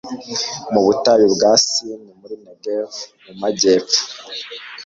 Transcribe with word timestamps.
mu 0.71 0.81
butayu 0.85 1.27
bwa 1.35 1.51
sini 1.65 2.09
muri 2.19 2.35
negevu, 2.45 2.99
mu 3.25 3.33
majyepfo 3.41 3.99